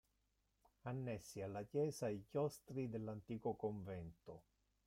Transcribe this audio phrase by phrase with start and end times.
[0.87, 4.43] Annessi alla chiesa i chiostri dell'antico convento.